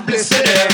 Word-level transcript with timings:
city. 0.00 0.48
Thank 0.48 0.71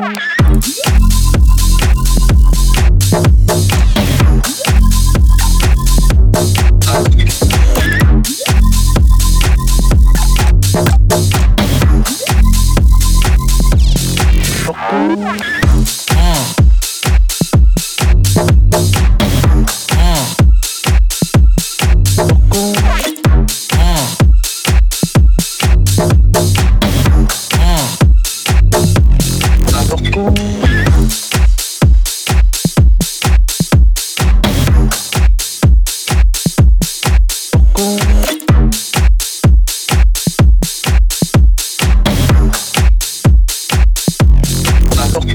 Mm-hmm. 0.00 0.39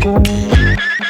Thank 0.05 0.99
you. 0.99 1.04